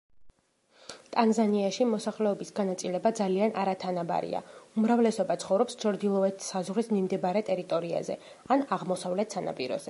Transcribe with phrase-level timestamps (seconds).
[1.15, 4.41] ტანზანიაში მოსახლეობის განაწილება ძალიან არათანაბარია,
[4.81, 8.19] უმრავლეობა ცხოვრობს ჩრდილოეთ საზღვრის მიმდებარე ტერიტორიაზე
[8.57, 9.79] ან აღმოსავლეთ სანაპიროზე.